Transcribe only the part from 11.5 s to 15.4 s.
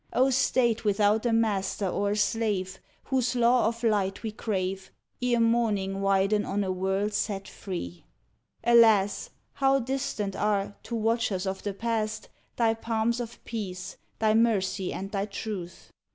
the Past, Thy palms of peace, thy mercy and thy